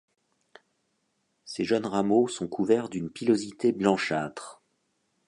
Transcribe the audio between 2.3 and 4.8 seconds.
couverts d’une pilosité blanchâtre.